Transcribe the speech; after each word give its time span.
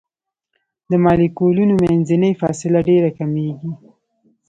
د 0.89 0.91
مالیکولونو 1.05 1.73
منځنۍ 1.83 2.33
فاصله 2.41 2.79
ډیره 2.89 3.09
کمیږي. 3.19 3.71